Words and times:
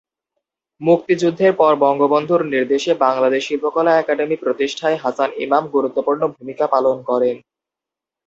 মুক্তিযুদ্ধের 0.81 1.53
পর 1.55 1.73
বঙ্গবন্ধুর 1.83 2.41
নির্দেশে 2.53 2.91
বাংলাদেশ 3.05 3.41
শিল্পকলা 3.47 3.91
একাডেমি 3.95 4.35
প্রতিষ্ঠায় 4.35 4.97
হাসান 4.97 5.29
ইমাম 5.45 5.63
গুরুত্বপূর্ণ 5.75 6.21
ভূমিকা 6.35 6.65
পালন 6.67 6.97
করেন। 7.09 7.35